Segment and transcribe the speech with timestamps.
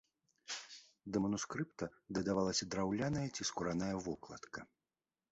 [1.17, 4.65] Да манускрыпта дадавалася драўляная ці скураная вокладка.